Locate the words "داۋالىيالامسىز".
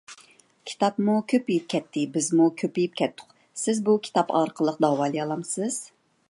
4.87-5.79